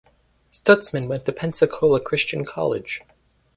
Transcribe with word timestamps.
Stutzman 0.51 1.07
went 1.07 1.25
to 1.27 1.31
Pensacola 1.31 2.01
Christian 2.01 2.43
College. 2.43 3.01